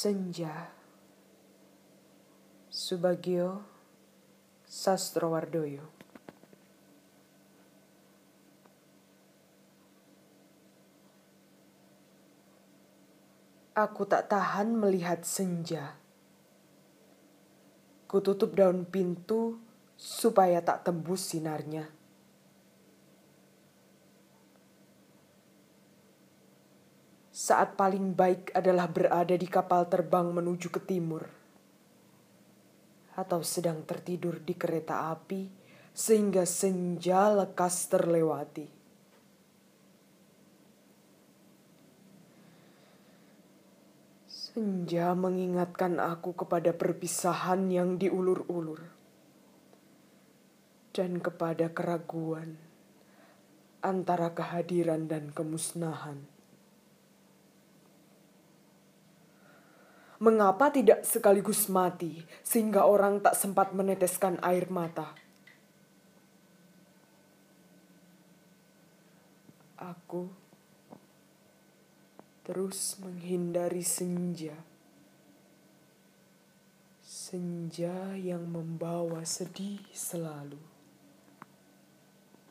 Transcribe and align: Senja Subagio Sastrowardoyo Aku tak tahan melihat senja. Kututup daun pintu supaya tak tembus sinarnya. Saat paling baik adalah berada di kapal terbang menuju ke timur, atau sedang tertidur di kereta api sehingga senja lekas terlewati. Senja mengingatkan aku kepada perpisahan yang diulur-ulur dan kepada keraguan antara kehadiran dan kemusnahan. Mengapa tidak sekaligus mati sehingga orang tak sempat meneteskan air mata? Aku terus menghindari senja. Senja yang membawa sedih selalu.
Senja 0.00 0.72
Subagio 2.72 3.60
Sastrowardoyo 4.64 5.84
Aku 13.76 14.08
tak 14.08 14.32
tahan 14.32 14.72
melihat 14.72 15.20
senja. 15.28 16.00
Kututup 18.08 18.56
daun 18.56 18.88
pintu 18.88 19.60
supaya 20.00 20.64
tak 20.64 20.88
tembus 20.88 21.28
sinarnya. 21.28 21.99
Saat 27.30 27.78
paling 27.78 28.18
baik 28.18 28.50
adalah 28.58 28.90
berada 28.90 29.38
di 29.38 29.46
kapal 29.46 29.86
terbang 29.86 30.34
menuju 30.34 30.66
ke 30.66 30.82
timur, 30.82 31.30
atau 33.14 33.44
sedang 33.44 33.86
tertidur 33.86 34.42
di 34.42 34.54
kereta 34.58 35.12
api 35.14 35.46
sehingga 35.90 36.48
senja 36.48 37.28
lekas 37.34 37.90
terlewati. 37.90 38.66
Senja 44.26 45.14
mengingatkan 45.14 46.02
aku 46.02 46.34
kepada 46.34 46.74
perpisahan 46.74 47.70
yang 47.70 48.00
diulur-ulur 48.00 48.82
dan 50.90 51.22
kepada 51.22 51.70
keraguan 51.70 52.58
antara 53.78 54.34
kehadiran 54.34 55.06
dan 55.06 55.30
kemusnahan. 55.30 56.39
Mengapa 60.20 60.68
tidak 60.68 61.00
sekaligus 61.08 61.72
mati 61.72 62.20
sehingga 62.44 62.84
orang 62.84 63.24
tak 63.24 63.32
sempat 63.32 63.72
meneteskan 63.72 64.36
air 64.44 64.68
mata? 64.68 65.16
Aku 69.80 70.28
terus 72.44 73.00
menghindari 73.00 73.80
senja. 73.80 74.60
Senja 77.00 78.12
yang 78.12 78.44
membawa 78.44 79.24
sedih 79.24 79.80
selalu. 79.88 80.79